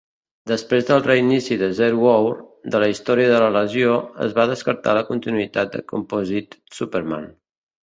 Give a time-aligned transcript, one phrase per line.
[0.51, 2.31] Després del reinici de "Zero Hour"
[2.77, 3.93] de la història de la legió,
[4.27, 7.33] es va descartar la continuïtat de Composite Superman.